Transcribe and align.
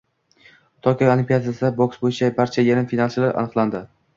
Tokio 0.87 1.09
Olimpiadasida 1.15 1.71
boks 1.81 2.01
bo‘yicha 2.07 2.33
barcha 2.41 2.67
yarim 2.71 2.89
finalchilar 2.95 3.39
aniqlandi 3.45 3.85